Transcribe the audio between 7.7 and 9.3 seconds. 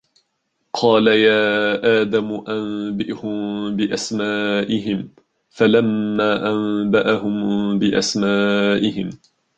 بِأَسْمَائِهِمْ